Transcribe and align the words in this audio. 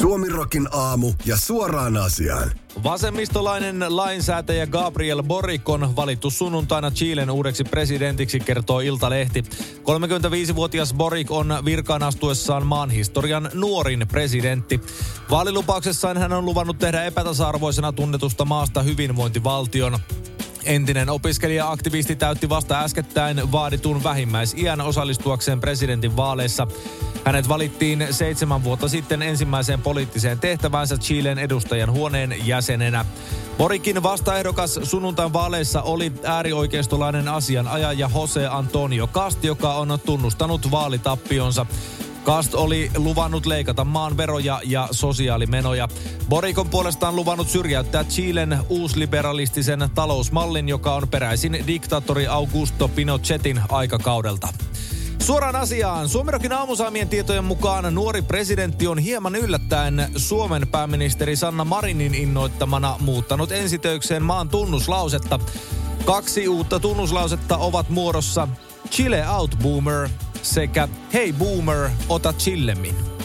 Suomirokin 0.00 0.68
aamu 0.72 1.12
ja 1.26 1.36
suoraan 1.36 1.96
asiaan. 1.96 2.50
Vasemmistolainen 2.82 3.84
lainsäätäjä 3.88 4.66
Gabriel 4.66 5.22
Boric 5.22 5.68
on 5.68 5.96
valittu 5.96 6.30
sunnuntaina 6.30 6.90
Chilen 6.90 7.30
uudeksi 7.30 7.64
presidentiksi, 7.64 8.40
kertoo 8.40 8.80
Iltalehti. 8.80 9.44
35-vuotias 9.82 10.94
Boric 10.94 11.30
on 11.30 11.54
virkaan 11.64 12.02
astuessaan 12.02 12.66
maan 12.66 12.90
historian 12.90 13.50
nuorin 13.54 14.06
presidentti. 14.08 14.80
Vaalilupauksessaan 15.30 16.18
hän 16.18 16.32
on 16.32 16.44
luvannut 16.44 16.78
tehdä 16.78 17.04
epätasa-arvoisena 17.04 17.92
tunnetusta 17.92 18.44
maasta 18.44 18.82
hyvinvointivaltion. 18.82 19.98
Entinen 20.64 21.08
opiskelija-aktivisti 21.08 22.16
täytti 22.16 22.48
vasta 22.48 22.80
äskettäin 22.80 23.52
vaaditun 23.52 24.02
vähimmäisiän 24.02 24.80
osallistuakseen 24.80 25.60
presidentin 25.60 26.16
vaaleissa. 26.16 26.66
Hänet 27.24 27.48
valittiin 27.48 28.06
seitsemän 28.10 28.64
vuotta 28.64 28.88
sitten 28.88 29.22
ensimmäiseen 29.22 29.82
poliittiseen 29.82 30.38
tehtävänsä 30.38 30.96
Chilen 30.96 31.38
edustajan 31.38 31.92
huoneen 31.92 32.46
jäsenenä. 32.46 33.04
Borikin 33.58 34.02
vastaehdokas 34.02 34.80
sunnuntain 34.82 35.32
vaaleissa 35.32 35.82
oli 35.82 36.12
äärioikeistolainen 36.24 37.28
asianajaja 37.28 38.10
Jose 38.14 38.46
Antonio 38.46 39.06
Cast, 39.06 39.44
joka 39.44 39.74
on 39.74 39.98
tunnustanut 40.06 40.70
vaalitappionsa. 40.70 41.66
Kast 42.30 42.54
oli 42.54 42.90
luvannut 42.96 43.46
leikata 43.46 43.84
maan 43.84 44.16
veroja 44.16 44.60
ja 44.64 44.88
sosiaalimenoja. 44.90 45.88
Borikon 46.28 46.68
puolestaan 46.68 47.16
luvannut 47.16 47.48
syrjäyttää 47.48 48.04
Chilen 48.04 48.58
uusliberalistisen 48.68 49.90
talousmallin, 49.94 50.68
joka 50.68 50.94
on 50.94 51.08
peräisin 51.08 51.64
diktaattori 51.66 52.26
Augusto 52.26 52.88
Pinochetin 52.88 53.60
aikakaudelta. 53.68 54.48
Suoraan 55.18 55.56
asiaan. 55.56 56.08
Suomirokin 56.08 56.52
aamusaamien 56.52 57.08
tietojen 57.08 57.44
mukaan 57.44 57.94
nuori 57.94 58.22
presidentti 58.22 58.86
on 58.86 58.98
hieman 58.98 59.36
yllättäen 59.36 60.08
Suomen 60.16 60.68
pääministeri 60.68 61.36
Sanna 61.36 61.64
Marinin 61.64 62.14
innoittamana 62.14 62.96
muuttanut 63.00 63.52
ensitöikseen 63.52 64.22
maan 64.22 64.48
tunnuslausetta. 64.48 65.40
Kaksi 66.04 66.48
uutta 66.48 66.80
tunnuslausetta 66.80 67.56
ovat 67.56 67.88
muodossa 67.88 68.48
Chile 68.90 69.28
out 69.28 69.56
boomer 69.62 70.08
sekä 70.42 70.88
Hei 71.12 71.32
boomer, 71.32 71.90
ota 72.08 72.32
chillemmin. 72.32 73.19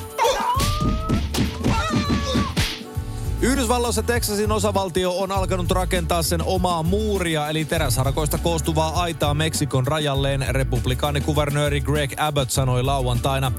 Yhdysvalloissa 3.45 4.03
Texasin 4.03 4.51
osavaltio 4.51 5.17
on 5.17 5.31
alkanut 5.31 5.71
rakentaa 5.71 6.23
sen 6.23 6.43
omaa 6.43 6.83
muuria, 6.83 7.49
eli 7.49 7.65
teräsharkoista 7.65 8.37
koostuvaa 8.37 9.01
aitaa 9.01 9.33
Meksikon 9.33 9.87
rajalleen, 9.87 10.45
republikaanikuvernööri 10.49 11.81
Greg 11.81 12.13
Abbott 12.17 12.51
sanoi 12.51 12.83
lauantaina. 12.83 13.51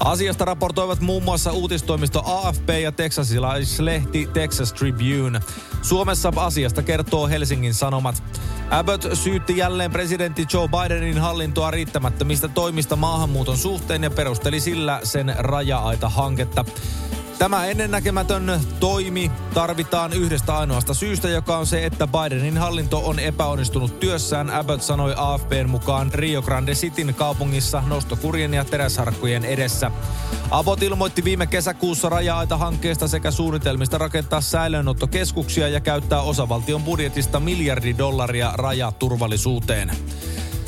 Asiasta 0.00 0.44
raportoivat 0.44 1.00
muun 1.00 1.22
muassa 1.22 1.52
uutistoimisto 1.52 2.22
AFP 2.26 2.68
ja 2.82 2.92
texasilaislehti 2.92 4.28
Texas 4.32 4.72
Tribune. 4.72 5.40
Suomessa 5.82 6.32
asiasta 6.36 6.82
kertoo 6.82 7.28
Helsingin 7.28 7.74
Sanomat. 7.74 8.22
Abbott 8.70 9.06
syytti 9.12 9.56
jälleen 9.56 9.90
presidentti 9.90 10.46
Joe 10.52 10.68
Bidenin 10.68 11.18
hallintoa 11.18 11.70
riittämättömistä 11.70 12.48
toimista 12.48 12.96
maahanmuuton 12.96 13.56
suhteen 13.56 14.02
ja 14.02 14.10
perusteli 14.10 14.60
sillä 14.60 15.00
sen 15.02 15.34
raja-aita-hanketta. 15.38 16.64
Tämä 17.42 17.66
ennennäkemätön 17.66 18.60
toimi 18.80 19.30
tarvitaan 19.54 20.12
yhdestä 20.12 20.58
ainoasta 20.58 20.94
syystä, 20.94 21.28
joka 21.28 21.58
on 21.58 21.66
se, 21.66 21.86
että 21.86 22.06
Bidenin 22.06 22.58
hallinto 22.58 23.02
on 23.04 23.18
epäonnistunut 23.18 24.00
työssään. 24.00 24.50
Abbott 24.50 24.82
sanoi 24.82 25.14
AFPn 25.16 25.68
mukaan 25.68 26.14
Rio 26.14 26.42
Grande 26.42 26.72
Cityn 26.72 27.14
kaupungissa 27.14 27.82
nostokurien 27.86 28.54
ja 28.54 28.64
teräsharkkujen 28.64 29.44
edessä. 29.44 29.90
Abbott 30.50 30.82
ilmoitti 30.82 31.24
viime 31.24 31.46
kesäkuussa 31.46 32.08
raja-aita-hankkeesta 32.08 33.08
sekä 33.08 33.30
suunnitelmista 33.30 33.98
rakentaa 33.98 34.40
säilöönottokeskuksia 34.40 35.68
ja 35.68 35.80
käyttää 35.80 36.20
osavaltion 36.20 36.82
budjetista 36.82 37.40
miljardi 37.40 37.94
dollaria 37.98 38.52
rajaturvallisuuteen. 38.54 39.92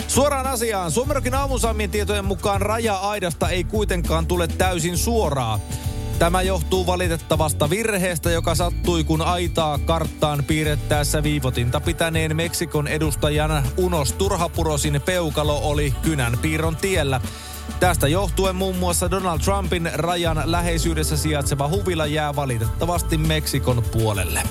Suoraan 0.08 0.46
asiaan. 0.46 0.90
Suomerokin 0.90 1.34
aamusaamien 1.34 1.90
tietojen 1.90 2.24
mukaan 2.24 2.62
raja-aidasta 2.62 3.48
ei 3.48 3.64
kuitenkaan 3.64 4.26
tule 4.26 4.48
täysin 4.48 4.98
suoraa. 4.98 5.60
Tämä 6.24 6.42
johtuu 6.42 6.86
valitettavasta 6.86 7.70
virheestä, 7.70 8.30
joka 8.30 8.54
sattui, 8.54 9.04
kun 9.04 9.22
aitaa 9.22 9.78
karttaan 9.78 10.44
piirrettäessä 10.44 11.22
viivotinta 11.22 11.80
pitäneen 11.80 12.36
Meksikon 12.36 12.88
edustajan 12.88 13.64
Unos 13.76 14.12
Turhapurosin 14.12 15.00
peukalo 15.04 15.58
oli 15.58 15.94
kynän 16.02 16.38
piirron 16.42 16.76
tiellä. 16.76 17.20
Tästä 17.80 18.08
johtuen 18.08 18.56
muun 18.56 18.76
muassa 18.76 19.10
Donald 19.10 19.40
Trumpin 19.40 19.90
rajan 19.94 20.42
läheisyydessä 20.44 21.16
sijaitseva 21.16 21.68
huvila 21.68 22.06
jää 22.06 22.36
valitettavasti 22.36 23.16
Meksikon 23.18 23.84
puolelle. 23.92 24.42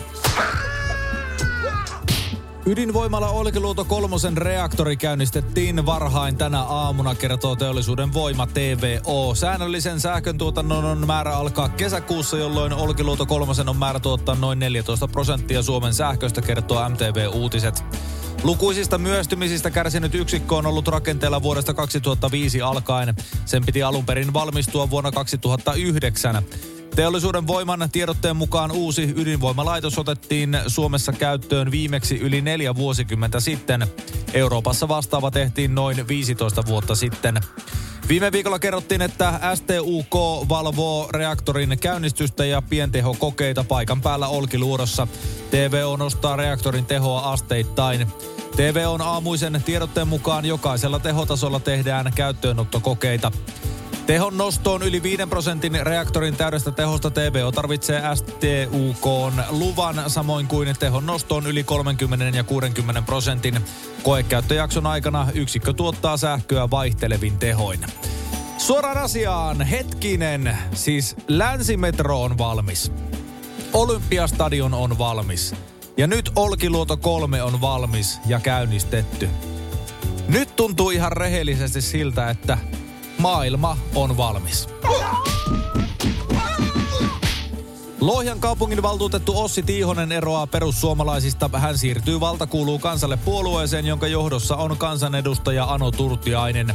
Ydinvoimala 2.66 3.30
Olkiluoto 3.30 3.86
kolmosen 3.86 4.38
reaktori 4.38 4.98
käynnistettiin 4.98 5.86
varhain 5.86 6.38
tänä 6.38 6.62
aamuna, 6.62 7.16
kertoo 7.16 7.56
teollisuuden 7.56 8.14
voima 8.14 8.48
TVO. 8.48 9.36
Säännöllisen 9.36 10.00
sähkön 10.00 10.38
tuotannon 10.38 10.86
on 10.86 11.08
määrä 11.08 11.38
alkaa 11.38 11.70
kesäkuussa, 11.70 12.38
jolloin 12.38 12.74
Olkiluoto 12.74 13.26
kolmosen 13.26 13.70
on 13.70 13.78
määrä 13.78 14.00
tuottaa 14.00 14.36
noin 14.36 14.60
14 14.60 15.08
prosenttia 15.08 15.64
Suomen 15.64 15.94
sähköstä, 15.94 16.42
kertoo 16.42 16.90
MTV 16.90 17.30
Uutiset. 17.34 17.84
Lukuisista 18.44 18.98
myöstymisistä 18.98 19.72
kärsinyt 19.72 20.16
yksikkö 20.16 20.56
on 20.56 20.66
ollut 20.66 20.88
rakenteella 20.88 21.44
vuodesta 21.44 21.74
2005 21.74 22.62
alkaen. 22.62 23.16
Sen 23.46 23.66
piti 23.66 23.84
alun 23.84 24.06
perin 24.06 24.34
valmistua 24.34 24.90
vuonna 24.90 25.12
2009. 25.12 26.44
Teollisuuden 26.96 27.48
voiman 27.48 27.90
tiedotteen 27.92 28.36
mukaan 28.36 28.72
uusi 28.72 29.14
ydinvoimalaitos 29.16 30.00
otettiin 30.00 30.58
Suomessa 30.68 31.12
käyttöön 31.12 31.72
viimeksi 31.72 32.20
yli 32.20 32.42
neljä 32.42 32.76
vuosikymmentä 32.76 33.40
sitten. 33.40 33.88
Euroopassa 34.34 34.88
vastaava 34.88 35.32
tehtiin 35.32 35.76
noin 35.76 36.08
15 36.08 36.66
vuotta 36.66 36.96
sitten. 36.96 37.40
Viime 38.08 38.32
viikolla 38.32 38.60
kerrottiin, 38.60 39.02
että 39.02 39.40
STUK 39.56 40.16
valvoo 40.50 41.10
reaktorin 41.14 41.80
käynnistystä 41.80 42.46
ja 42.46 42.62
pientehokokeita 42.62 43.64
paikan 43.64 44.02
päällä 44.02 44.28
Olkiluodossa. 44.28 45.08
TVO 45.52 45.98
nostaa 45.98 46.36
reaktorin 46.36 46.86
tehoa 46.86 47.32
asteittain. 47.32 48.08
TV 48.56 48.84
on 48.88 49.02
aamuisen 49.02 49.62
tiedotteen 49.66 50.08
mukaan 50.08 50.46
jokaisella 50.46 51.00
tehotasolla 51.00 51.60
tehdään 51.60 52.12
käyttöönottokokeita. 52.16 53.32
Tehon 54.06 54.38
nostoon 54.38 54.84
yli 54.84 55.04
5 55.04 55.26
prosentin 55.30 55.86
reaktorin 55.86 56.36
täydestä 56.36 56.72
tehosta 56.72 57.12
TVO 57.12 57.52
tarvitsee 57.52 58.02
STUK 58.16 59.06
luvan, 59.50 60.04
samoin 60.08 60.48
kuin 60.48 60.76
tehon 60.80 61.06
nostoon 61.06 61.48
yli 61.48 61.64
30 61.64 62.38
ja 62.38 62.44
60 62.44 63.02
prosentin. 63.02 63.62
Koekäyttöjakson 64.04 64.88
aikana 64.88 65.28
yksikkö 65.34 65.74
tuottaa 65.74 66.18
sähköä 66.18 66.70
vaihtelevin 66.70 67.38
tehoin. 67.38 67.80
Suoraan 68.58 68.98
asiaan, 68.98 69.62
hetkinen, 69.62 70.58
siis 70.74 71.16
Länsimetro 71.28 72.22
on 72.22 72.38
valmis. 72.38 72.92
Olympiastadion 73.74 74.74
on 74.74 74.98
valmis. 74.98 75.56
Ja 75.98 76.08
nyt 76.08 76.32
Olkiluoto 76.36 76.98
3 76.98 77.44
on 77.44 77.62
valmis 77.62 78.20
ja 78.26 78.40
käynnistetty. 78.40 79.30
Nyt 80.28 80.56
tuntuu 80.56 80.90
ihan 80.90 81.12
rehellisesti 81.12 81.82
siltä, 81.82 82.30
että 82.30 82.58
maailma 83.24 83.78
on 83.96 84.18
valmis. 84.18 84.70
Lohjan 88.02 88.40
kaupungin 88.40 88.82
valtuutettu 88.82 89.40
Ossi 89.42 89.64
Tiihonen 89.64 90.12
eroaa 90.12 90.48
perussuomalaisista. 90.48 91.50
Hän 91.54 91.78
siirtyy 91.78 92.20
valtakuuluu 92.20 92.80
kansalle 92.80 93.18
puolueeseen, 93.18 93.86
jonka 93.86 94.08
johdossa 94.08 94.56
on 94.56 94.78
kansanedustaja 94.78 95.64
Ano 95.66 95.92
Turtiainen. 95.92 96.74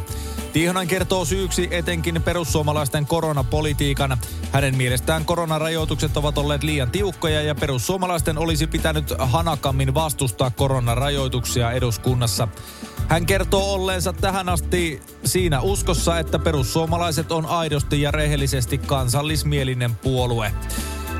Tiihonen 0.52 0.88
kertoo 0.88 1.24
syyksi 1.24 1.68
etenkin 1.70 2.22
perussuomalaisten 2.22 3.06
koronapolitiikan. 3.06 4.18
Hänen 4.52 4.76
mielestään 4.76 5.24
koronarajoitukset 5.24 6.16
ovat 6.16 6.38
olleet 6.38 6.62
liian 6.62 6.90
tiukkoja 6.90 7.42
ja 7.42 7.54
perussuomalaisten 7.54 8.38
olisi 8.38 8.66
pitänyt 8.66 9.14
hanakammin 9.18 9.94
vastustaa 9.94 10.50
koronarajoituksia 10.50 11.72
eduskunnassa. 11.72 12.48
Hän 13.08 13.26
kertoo 13.26 13.74
olleensa 13.74 14.12
tähän 14.12 14.48
asti 14.48 15.02
siinä 15.24 15.60
uskossa, 15.60 16.18
että 16.18 16.38
perussuomalaiset 16.38 17.32
on 17.32 17.46
aidosti 17.46 18.02
ja 18.02 18.10
rehellisesti 18.10 18.78
kansallismielinen 18.78 19.94
puolue. 19.94 20.52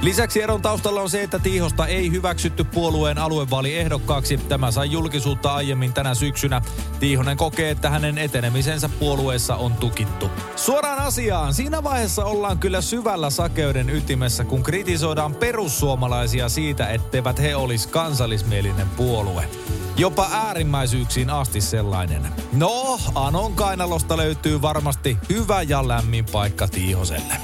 Lisäksi 0.02 0.42
eron 0.42 0.62
taustalla 0.62 1.00
on 1.00 1.10
se, 1.10 1.22
että 1.22 1.38
Tiihosta 1.38 1.86
ei 1.86 2.10
hyväksytty 2.10 2.64
puolueen 2.64 3.18
aluevaaliehdokkaaksi. 3.18 4.36
Tämä 4.36 4.70
sai 4.70 4.90
julkisuutta 4.90 5.54
aiemmin 5.54 5.92
tänä 5.92 6.14
syksynä. 6.14 6.62
Tiihonen 7.00 7.36
kokee, 7.36 7.70
että 7.70 7.90
hänen 7.90 8.18
etenemisensä 8.18 8.88
puolueessa 8.88 9.56
on 9.56 9.72
tukittu. 9.72 10.30
Suoraan 10.56 10.98
asiaan. 10.98 11.54
Siinä 11.54 11.84
vaiheessa 11.84 12.24
ollaan 12.24 12.58
kyllä 12.58 12.80
syvällä 12.80 13.30
sakeuden 13.30 13.90
ytimessä, 13.90 14.44
kun 14.44 14.62
kritisoidaan 14.62 15.34
perussuomalaisia 15.34 16.48
siitä, 16.48 16.88
etteivät 16.88 17.40
he 17.40 17.56
olisi 17.56 17.88
kansallismielinen 17.88 18.88
puolue. 18.88 19.48
Jopa 19.96 20.28
äärimmäisyyksiin 20.32 21.30
asti 21.30 21.60
sellainen. 21.60 22.28
No, 22.52 22.98
Anon 23.14 23.52
kainalosta 23.52 24.16
löytyy 24.16 24.62
varmasti 24.62 25.18
hyvä 25.28 25.62
ja 25.62 25.88
lämmin 25.88 26.24
paikka 26.32 26.68
Tiihoselle. 26.68 27.34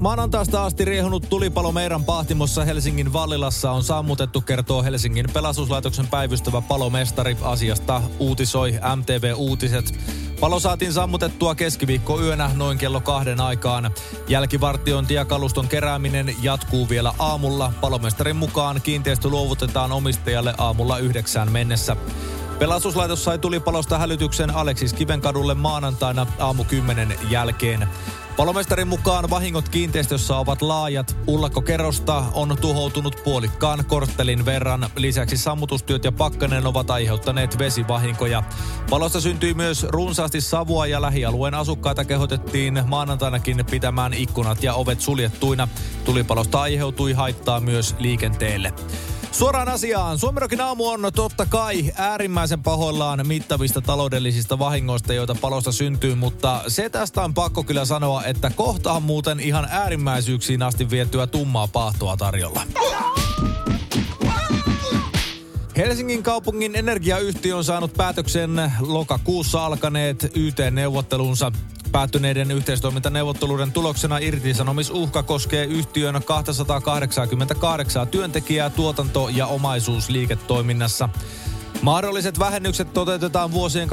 Maanantaista 0.00 0.64
asti 0.64 0.84
riehunut 0.84 1.28
tulipalo 1.28 1.72
meidän 1.72 2.04
pahtimossa 2.04 2.64
Helsingin 2.64 3.12
Vallilassa 3.12 3.70
on 3.70 3.82
sammutettu, 3.82 4.40
kertoo 4.40 4.82
Helsingin 4.82 5.26
pelastuslaitoksen 5.32 6.06
päivystävä 6.06 6.60
palomestari. 6.60 7.36
Asiasta 7.42 8.02
uutisoi 8.18 8.72
MTV 8.96 9.32
Uutiset. 9.36 9.94
Palo 10.40 10.60
saatiin 10.60 10.92
sammutettua 10.92 11.54
keskiviikko 11.54 12.20
yönä 12.20 12.50
noin 12.54 12.78
kello 12.78 13.00
kahden 13.00 13.40
aikaan. 13.40 13.90
Jälkivartiointi 14.28 15.14
ja 15.14 15.24
kaluston 15.24 15.68
kerääminen 15.68 16.34
jatkuu 16.42 16.88
vielä 16.88 17.12
aamulla. 17.18 17.72
Palomestarin 17.80 18.36
mukaan 18.36 18.80
kiinteistö 18.82 19.28
luovutetaan 19.28 19.92
omistajalle 19.92 20.54
aamulla 20.58 20.98
yhdeksään 20.98 21.52
mennessä. 21.52 21.96
Pelastuslaitos 22.58 23.24
sai 23.24 23.38
tulipalosta 23.38 23.98
hälytyksen 23.98 24.54
Aleksis 24.54 24.92
Kivenkadulle 24.92 25.54
maanantaina 25.54 26.26
aamu 26.38 26.64
10 26.64 27.14
jälkeen. 27.30 27.88
Palomestarin 28.36 28.88
mukaan 28.88 29.30
vahingot 29.30 29.68
kiinteistössä 29.68 30.36
ovat 30.36 30.62
laajat. 30.62 31.16
Ullakkokerrosta 31.26 32.24
on 32.34 32.56
tuhoutunut 32.60 33.20
puolikkaan 33.24 33.84
korttelin 33.84 34.44
verran. 34.44 34.90
Lisäksi 34.96 35.36
sammutustyöt 35.36 36.04
ja 36.04 36.12
pakkanen 36.12 36.66
ovat 36.66 36.90
aiheuttaneet 36.90 37.58
vesivahinkoja. 37.58 38.42
Palosta 38.90 39.20
syntyi 39.20 39.54
myös 39.54 39.86
runsaasti 39.88 40.40
savua 40.40 40.86
ja 40.86 41.02
lähialueen 41.02 41.54
asukkaita 41.54 42.04
kehotettiin 42.04 42.82
maanantainakin 42.86 43.64
pitämään 43.70 44.14
ikkunat 44.14 44.62
ja 44.62 44.74
ovet 44.74 45.00
suljettuina. 45.00 45.68
Tulipalosta 46.04 46.60
aiheutui 46.60 47.12
haittaa 47.12 47.60
myös 47.60 47.94
liikenteelle. 47.98 48.72
Suoraan 49.32 49.68
asiaan. 49.68 50.18
Suomirokin 50.18 50.60
aamu 50.60 50.88
on 50.88 51.10
totta 51.14 51.46
kai 51.46 51.92
äärimmäisen 51.96 52.62
pahoillaan 52.62 53.26
mittavista 53.26 53.80
taloudellisista 53.80 54.58
vahingoista, 54.58 55.14
joita 55.14 55.34
palosta 55.40 55.72
syntyy, 55.72 56.14
mutta 56.14 56.62
se 56.68 56.90
tästä 56.90 57.22
on 57.22 57.34
pakko 57.34 57.64
kyllä 57.64 57.84
sanoa, 57.84 58.24
että 58.24 58.50
kohta 58.50 58.92
on 58.92 59.02
muuten 59.02 59.40
ihan 59.40 59.68
äärimmäisyyksiin 59.70 60.62
asti 60.62 60.90
vietyä 60.90 61.26
tummaa 61.26 61.68
pahtoa 61.68 62.16
tarjolla. 62.16 62.62
Helsingin 65.76 66.22
kaupungin 66.22 66.76
energiayhtiö 66.76 67.56
on 67.56 67.64
saanut 67.64 67.92
päätöksen 67.92 68.72
lokakuussa 68.80 69.66
alkaneet 69.66 70.32
YT-neuvottelunsa. 70.34 71.52
Päättyneiden 71.92 72.50
yhteistoimintaneuvotteluiden 72.50 73.72
tuloksena 73.72 74.18
irtisanomisuhka 74.18 75.22
koskee 75.22 75.64
yhtiön 75.64 76.22
288 76.24 78.08
työntekijää 78.08 78.70
tuotanto- 78.70 79.28
ja 79.28 79.46
omaisuusliiketoiminnassa. 79.46 81.08
Mahdolliset 81.82 82.38
vähennykset 82.38 82.92
toteutetaan 82.92 83.52
vuosien 83.52 83.88
2022-2025 83.88 83.92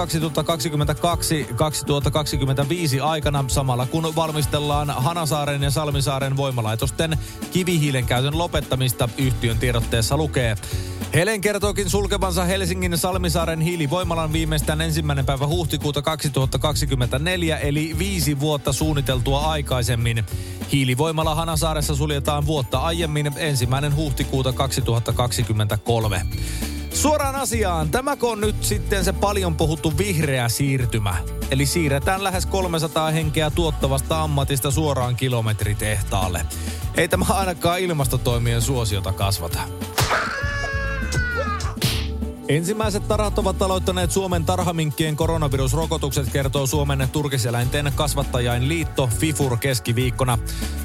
aikana 3.03 3.45
samalla 3.47 3.85
kun 3.85 4.15
valmistellaan 4.15 4.89
Hanasaaren 4.89 5.63
ja 5.63 5.71
Salmisaaren 5.71 6.37
voimalaitosten 6.37 7.17
kivihiilen 7.53 8.05
käytön 8.05 8.37
lopettamista, 8.37 9.09
yhtiön 9.17 9.57
tiedotteessa 9.57 10.17
lukee. 10.17 10.55
Helen 11.13 11.41
kertookin 11.41 11.89
sulkevansa 11.89 12.43
Helsingin 12.43 12.97
Salmisaaren 12.97 13.61
hiilivoimalan 13.61 14.33
viimeistään 14.33 14.81
ensimmäinen 14.81 15.25
päivä 15.25 15.47
huhtikuuta 15.47 16.01
2024, 16.01 17.57
eli 17.57 17.95
viisi 17.99 18.39
vuotta 18.39 18.73
suunniteltua 18.73 19.39
aikaisemmin. 19.39 20.25
Hiilivoimala 20.71 21.35
Hanasaaressa 21.35 21.95
suljetaan 21.95 22.45
vuotta 22.45 22.79
aiemmin 22.79 23.31
ensimmäinen 23.37 23.95
huhtikuuta 23.95 24.53
2023. 24.53 26.25
Suoraan 26.95 27.35
asiaan. 27.35 27.89
Tämäkö 27.89 28.27
on 28.27 28.41
nyt 28.41 28.63
sitten 28.63 29.05
se 29.05 29.13
paljon 29.13 29.55
puhuttu 29.55 29.97
vihreä 29.97 30.49
siirtymä? 30.49 31.15
Eli 31.51 31.65
siirretään 31.65 32.23
lähes 32.23 32.45
300 32.45 33.11
henkeä 33.11 33.49
tuottavasta 33.49 34.21
ammatista 34.21 34.71
suoraan 34.71 35.15
kilometritehtaalle. 35.15 36.45
Ei 36.97 37.07
tämä 37.07 37.25
ainakaan 37.29 37.79
ilmastotoimien 37.79 38.61
suosiota 38.61 39.13
kasvata. 39.13 39.59
Ensimmäiset 42.47 43.07
tarhat 43.07 43.39
ovat 43.39 43.61
aloittaneet 43.61 44.11
Suomen 44.11 44.45
tarhaminkkien 44.45 45.15
koronavirusrokotukset, 45.15 46.29
kertoo 46.31 46.67
Suomen 46.67 47.09
turkiseläinten 47.11 47.91
kasvattajain 47.95 48.67
liitto 48.67 49.09
FIFUR 49.19 49.57
keskiviikkona. 49.57 50.37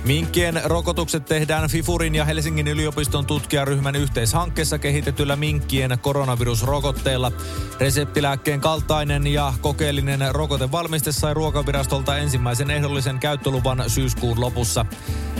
Minkkien 0.04 0.60
rokotukset 0.64 1.24
tehdään 1.24 1.70
FIFURin 1.70 2.14
ja 2.14 2.24
Helsingin 2.24 2.68
yliopiston 2.68 3.26
tutkijaryhmän 3.26 3.96
yhteishankkeessa 3.96 4.78
kehitetyllä 4.78 5.36
minkkien 5.36 5.98
koronavirusrokotteella. 6.02 7.32
Reseptilääkkeen 7.80 8.60
kaltainen 8.60 9.26
ja 9.26 9.52
kokeellinen 9.60 10.34
rokotevalmiste 10.34 11.12
sai 11.12 11.34
ruokavirastolta 11.34 12.16
ensimmäisen 12.16 12.70
ehdollisen 12.70 13.18
käyttöluvan 13.18 13.84
syyskuun 13.86 14.40
lopussa. 14.40 14.86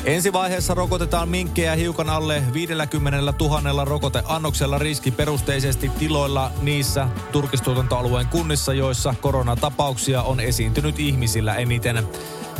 Ensi 0.04 0.32
vaiheessa 0.32 0.74
rokotetaan 0.74 1.28
minkkejä 1.28 1.74
hiukan 1.74 2.10
alle 2.10 2.42
50 2.52 3.34
000 3.40 3.84
rokoteannoksella 3.84 4.78
riskiperusteisesti 4.78 5.88
tiloilla 5.88 6.50
niissä 6.62 7.08
turkistuotantoalueen 7.32 8.26
kunnissa, 8.26 8.74
joissa 8.74 9.14
koronatapauksia 9.20 10.22
on 10.22 10.40
esiintynyt 10.40 10.98
ihmisillä 10.98 11.54
eniten. 11.54 12.08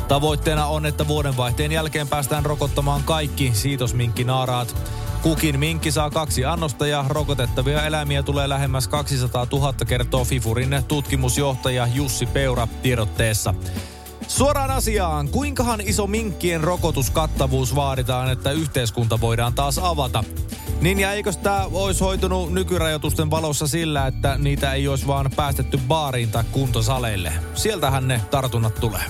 Tavoitteena 0.09 0.67
on, 0.67 0.87
että 0.87 1.09
vuodenvaihteen 1.09 1.73
jälkeen 1.73 2.09
päästään 2.09 2.45
rokottamaan 2.45 3.03
kaikki 3.05 3.51
siitosminkkinaaraat. 3.55 4.77
Kukin 5.23 5.59
minkki 5.59 5.93
saa 5.93 6.11
kaksi 6.11 6.45
annosta 6.45 6.87
ja 6.87 7.05
rokotettavia 7.09 7.87
eläimiä 7.87 8.23
tulee 8.23 8.49
lähemmäs 8.49 8.89
200 8.89 9.47
000, 9.53 9.75
kertoo 9.87 10.25
Fifurin 10.25 10.83
tutkimusjohtaja 10.89 11.87
Jussi 11.87 12.27
Peura 12.27 12.69
tiedotteessa. 12.83 13.55
Suoraan 14.31 14.71
asiaan, 14.71 15.29
kuinkahan 15.29 15.81
iso 15.81 16.07
minkkien 16.07 16.65
rokotuskattavuus 16.65 17.75
vaaditaan, 17.75 18.33
että 18.33 18.51
yhteiskunta 18.51 19.21
voidaan 19.21 19.55
taas 19.55 19.79
avata? 19.79 20.25
Niin 20.81 21.01
ja 21.01 21.13
eikös 21.13 21.37
tämä 21.37 21.67
olisi 21.73 22.05
hoitunut 22.05 22.53
nykyrajoitusten 22.53 23.31
valossa 23.31 23.67
sillä, 23.67 24.07
että 24.07 24.37
niitä 24.39 24.73
ei 24.73 24.89
olisi 24.89 25.07
vaan 25.07 25.31
päästetty 25.37 25.79
baariin 25.89 26.31
tai 26.31 26.45
kuntosaleille? 26.53 27.33
Sieltähän 27.55 28.09
ne 28.09 28.21
tartunnat 28.31 28.75
tulee. 28.75 29.05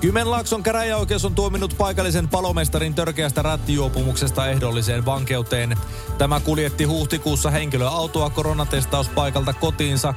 Kymenlaakson 0.00 0.62
käräjäoikeus 0.62 1.24
on 1.24 1.34
tuominut 1.34 1.74
paikallisen 1.78 2.28
palomestarin 2.28 2.94
törkeästä 2.94 3.42
rattijuopumuksesta 3.42 4.46
ehdolliseen 4.46 5.04
vankeuteen. 5.04 5.76
Tämä 6.18 6.40
kuljetti 6.40 6.84
huhtikuussa 6.84 7.50
henkilöautoa 7.50 8.30
koronatestauspaikalta 8.30 9.52
kotiinsa 9.52 10.14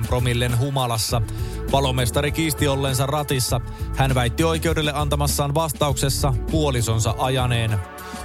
2,29 0.00 0.06
promillen 0.06 0.58
humalassa. 0.58 1.22
Palomestari 1.70 2.32
kiisti 2.32 2.68
ollensa 2.68 3.06
ratissa. 3.06 3.60
Hän 3.96 4.14
väitti 4.14 4.44
oikeudelle 4.44 4.92
antamassaan 4.94 5.54
vastauksessa 5.54 6.34
puolisonsa 6.50 7.14
ajaneen. 7.18 7.78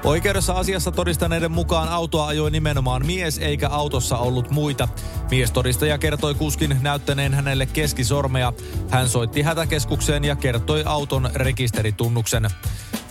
Oikeudessa 0.04 0.54
asiassa 0.54 0.92
todistaneiden 0.92 1.52
mukaan 1.52 1.90
autoa 1.90 2.28
ajoi 2.28 2.52
nimenomaan 2.52 3.06
mies 3.06 3.38
eikä 3.38 3.70
autossa 3.70 4.18
ollut 4.18 4.50
muita. 4.50 4.88
Miestodistaja 5.32 5.98
kertoi 5.98 6.36
kuskin 6.36 6.78
näyttäneen 6.82 7.34
hänelle 7.34 7.66
keskisormea. 7.66 8.54
Hän 8.90 9.10
soitti 9.10 9.42
hätäkeskukseen 9.42 10.24
ja 10.24 10.36
kertoi 10.36 10.84
auton 10.86 11.30
rekisteritunnuksen. 11.34 12.50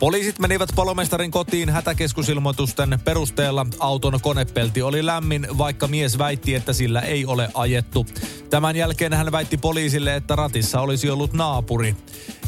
Poliisit 0.01 0.39
menivät 0.39 0.69
palomestarin 0.75 1.31
kotiin 1.31 1.71
hätäkeskusilmoitusten 1.71 2.99
perusteella. 3.05 3.67
Auton 3.79 4.21
konepelti 4.23 4.83
oli 4.83 5.07
lämmin, 5.07 5.47
vaikka 5.59 5.89
mies 5.89 6.19
väitti, 6.19 6.55
että 6.55 6.73
sillä 6.73 7.01
ei 7.01 7.27
ole 7.27 7.49
ajettu. 7.55 8.07
Tämän 8.51 8.77
jälkeen 8.77 9.13
hän 9.13 9.33
väitti 9.33 9.57
poliisille, 9.57 10.17
että 10.17 10.37
ratissa 10.37 10.81
olisi 10.81 11.11
ollut 11.11 11.33
naapuri. 11.33 11.97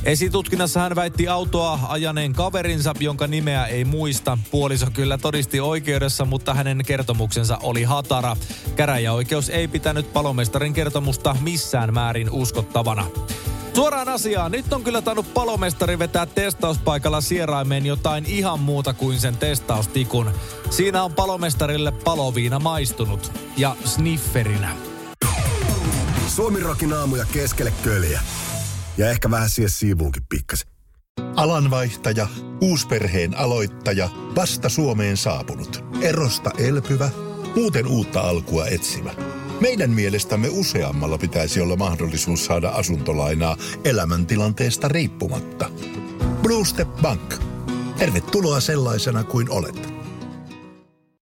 Esitutkinnassa 0.04 0.80
hän 0.80 0.96
väitti 0.96 1.28
autoa 1.28 1.78
ajaneen 1.88 2.32
kaverinsa, 2.32 2.94
jonka 3.00 3.26
nimeä 3.26 3.66
ei 3.66 3.84
muista. 3.84 4.38
Puoliso 4.50 4.86
kyllä 4.92 5.18
todisti 5.18 5.60
oikeudessa, 5.60 6.24
mutta 6.24 6.54
hänen 6.54 6.82
kertomuksensa 6.86 7.58
oli 7.62 7.82
hatara. 7.82 8.36
Käräjäoikeus 8.76 9.48
ei 9.48 9.68
pitänyt 9.68 10.12
palomestarin 10.12 10.72
kertomusta 10.72 11.36
missään 11.40 11.94
määrin 11.94 12.30
uskottavana. 12.30 13.06
Suoraan 13.78 14.08
asiaan. 14.08 14.52
Nyt 14.52 14.72
on 14.72 14.84
kyllä 14.84 15.02
tainnut 15.02 15.34
palomestari 15.34 15.98
vetää 15.98 16.26
testauspaikalla 16.26 17.20
sieraimeen 17.20 17.86
jotain 17.86 18.26
ihan 18.26 18.60
muuta 18.60 18.92
kuin 18.92 19.20
sen 19.20 19.36
testaustikun. 19.36 20.30
Siinä 20.70 21.02
on 21.02 21.14
palomestarille 21.14 21.92
paloviina 21.92 22.58
maistunut. 22.58 23.32
Ja 23.56 23.76
snifferinä. 23.84 24.87
Suomi 26.38 26.60
Rokin 26.60 26.92
aamuja 26.92 27.24
keskelle 27.32 27.72
köljä. 27.82 28.20
Ja 28.96 29.10
ehkä 29.10 29.30
vähän 29.30 29.50
siihen 29.50 29.70
siivuunkin 29.70 30.22
pikkasen. 30.28 30.68
Alanvaihtaja, 31.36 32.28
uusperheen 32.60 33.38
aloittaja, 33.38 34.08
vasta 34.36 34.68
Suomeen 34.68 35.16
saapunut, 35.16 35.84
erosta 36.00 36.50
elpyvä, 36.58 37.10
muuten 37.56 37.86
uutta 37.86 38.20
alkua 38.20 38.66
etsimä. 38.66 39.14
Meidän 39.60 39.90
mielestämme 39.90 40.48
useammalla 40.48 41.18
pitäisi 41.18 41.60
olla 41.60 41.76
mahdollisuus 41.76 42.44
saada 42.44 42.68
asuntolainaa 42.68 43.56
elämäntilanteesta 43.84 44.88
riippumatta. 44.88 45.70
Blue 46.42 46.64
Step 46.64 46.88
Bank. 47.02 47.34
Tervetuloa 47.98 48.60
sellaisena 48.60 49.24
kuin 49.24 49.50
olet. 49.50 49.97